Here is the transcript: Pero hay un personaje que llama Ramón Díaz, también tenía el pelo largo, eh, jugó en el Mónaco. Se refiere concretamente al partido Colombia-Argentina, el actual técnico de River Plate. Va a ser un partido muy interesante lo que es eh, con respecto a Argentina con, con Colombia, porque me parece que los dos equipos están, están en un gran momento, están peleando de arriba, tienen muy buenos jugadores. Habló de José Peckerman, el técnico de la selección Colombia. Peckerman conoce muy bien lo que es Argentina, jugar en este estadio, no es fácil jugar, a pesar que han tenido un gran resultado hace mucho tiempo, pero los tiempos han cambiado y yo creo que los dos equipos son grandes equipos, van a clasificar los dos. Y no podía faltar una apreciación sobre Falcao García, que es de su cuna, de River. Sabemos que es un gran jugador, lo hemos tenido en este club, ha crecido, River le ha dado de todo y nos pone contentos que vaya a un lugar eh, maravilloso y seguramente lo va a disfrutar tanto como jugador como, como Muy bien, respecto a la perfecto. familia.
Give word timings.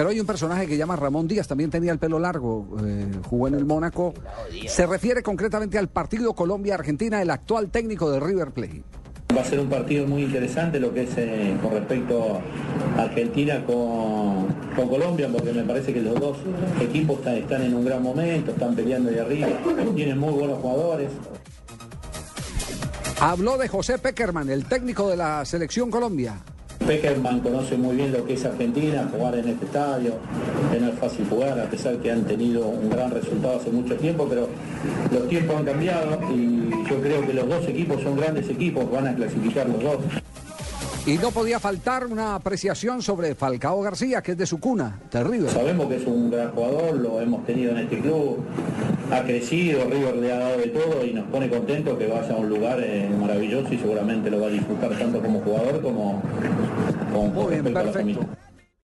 Pero 0.00 0.08
hay 0.08 0.18
un 0.18 0.26
personaje 0.26 0.66
que 0.66 0.78
llama 0.78 0.96
Ramón 0.96 1.28
Díaz, 1.28 1.46
también 1.46 1.68
tenía 1.68 1.92
el 1.92 1.98
pelo 1.98 2.18
largo, 2.18 2.74
eh, 2.82 3.06
jugó 3.28 3.48
en 3.48 3.54
el 3.54 3.66
Mónaco. 3.66 4.14
Se 4.66 4.86
refiere 4.86 5.22
concretamente 5.22 5.76
al 5.76 5.88
partido 5.88 6.32
Colombia-Argentina, 6.32 7.20
el 7.20 7.28
actual 7.28 7.70
técnico 7.70 8.10
de 8.10 8.18
River 8.18 8.50
Plate. 8.52 8.82
Va 9.36 9.42
a 9.42 9.44
ser 9.44 9.60
un 9.60 9.68
partido 9.68 10.06
muy 10.06 10.22
interesante 10.22 10.80
lo 10.80 10.94
que 10.94 11.02
es 11.02 11.10
eh, 11.18 11.54
con 11.60 11.72
respecto 11.72 12.40
a 12.96 13.02
Argentina 13.02 13.62
con, 13.66 14.46
con 14.74 14.88
Colombia, 14.88 15.28
porque 15.30 15.52
me 15.52 15.64
parece 15.64 15.92
que 15.92 16.00
los 16.00 16.18
dos 16.18 16.38
equipos 16.80 17.18
están, 17.18 17.34
están 17.34 17.62
en 17.62 17.74
un 17.74 17.84
gran 17.84 18.02
momento, 18.02 18.52
están 18.52 18.74
peleando 18.74 19.10
de 19.10 19.20
arriba, 19.20 19.48
tienen 19.94 20.16
muy 20.16 20.32
buenos 20.32 20.60
jugadores. 20.60 21.10
Habló 23.20 23.58
de 23.58 23.68
José 23.68 23.98
Peckerman, 23.98 24.48
el 24.48 24.64
técnico 24.64 25.10
de 25.10 25.18
la 25.18 25.44
selección 25.44 25.90
Colombia. 25.90 26.40
Peckerman 26.90 27.38
conoce 27.38 27.76
muy 27.76 27.94
bien 27.94 28.10
lo 28.10 28.26
que 28.26 28.32
es 28.32 28.44
Argentina, 28.44 29.08
jugar 29.12 29.36
en 29.36 29.48
este 29.50 29.64
estadio, 29.64 30.14
no 30.80 30.88
es 30.88 30.98
fácil 30.98 31.24
jugar, 31.30 31.60
a 31.60 31.70
pesar 31.70 31.96
que 31.98 32.10
han 32.10 32.24
tenido 32.24 32.66
un 32.66 32.90
gran 32.90 33.12
resultado 33.12 33.60
hace 33.60 33.70
mucho 33.70 33.94
tiempo, 33.94 34.26
pero 34.28 34.48
los 35.12 35.28
tiempos 35.28 35.54
han 35.54 35.66
cambiado 35.66 36.18
y 36.34 36.68
yo 36.90 37.00
creo 37.00 37.24
que 37.24 37.32
los 37.32 37.48
dos 37.48 37.68
equipos 37.68 38.02
son 38.02 38.16
grandes 38.16 38.48
equipos, 38.48 38.90
van 38.90 39.06
a 39.06 39.14
clasificar 39.14 39.68
los 39.68 39.80
dos. 39.80 39.98
Y 41.06 41.16
no 41.18 41.30
podía 41.30 41.60
faltar 41.60 42.08
una 42.08 42.34
apreciación 42.34 43.02
sobre 43.02 43.36
Falcao 43.36 43.80
García, 43.82 44.20
que 44.20 44.32
es 44.32 44.38
de 44.38 44.46
su 44.46 44.58
cuna, 44.58 44.98
de 45.12 45.22
River. 45.22 45.50
Sabemos 45.50 45.86
que 45.86 45.96
es 45.96 46.06
un 46.06 46.28
gran 46.30 46.50
jugador, 46.50 46.96
lo 46.96 47.20
hemos 47.20 47.46
tenido 47.46 47.70
en 47.70 47.78
este 47.78 48.00
club, 48.00 48.38
ha 49.10 49.22
crecido, 49.22 49.84
River 49.84 50.16
le 50.16 50.32
ha 50.32 50.38
dado 50.38 50.58
de 50.58 50.66
todo 50.68 51.04
y 51.04 51.12
nos 51.12 51.26
pone 51.28 51.48
contentos 51.48 51.98
que 51.98 52.06
vaya 52.06 52.34
a 52.34 52.36
un 52.36 52.48
lugar 52.48 52.80
eh, 52.80 53.08
maravilloso 53.18 53.72
y 53.72 53.78
seguramente 53.78 54.30
lo 54.30 54.40
va 54.40 54.48
a 54.48 54.50
disfrutar 54.50 54.90
tanto 54.98 55.20
como 55.20 55.40
jugador 55.40 55.80
como, 55.80 56.22
como 57.20 57.42
Muy 57.42 57.50
bien, 57.50 57.64
respecto 57.64 57.78
a 57.78 57.82
la 57.84 57.92
perfecto. 57.92 58.20
familia. 58.20 58.49